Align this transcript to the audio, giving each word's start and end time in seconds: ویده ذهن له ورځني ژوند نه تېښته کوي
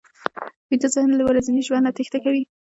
ویده 0.69 0.87
ذهن 0.95 1.11
له 1.15 1.23
ورځني 1.29 1.61
ژوند 1.67 1.83
نه 1.85 1.91
تېښته 1.97 2.19
کوي 2.25 2.43